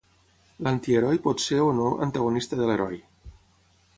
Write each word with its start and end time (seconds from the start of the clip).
L'antiheroi 0.67 1.19
pot 1.27 1.43
ser 1.43 1.59
o 1.67 1.69
no 1.81 1.91
antagonista 2.07 2.61
de 2.61 2.69
l'heroi. 2.71 3.01